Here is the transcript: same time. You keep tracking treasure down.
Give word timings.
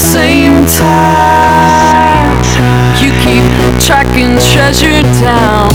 same 0.00 0.64
time. 0.66 2.40
You 3.00 3.10
keep 3.22 3.44
tracking 3.84 4.38
treasure 4.38 5.02
down. 5.20 5.69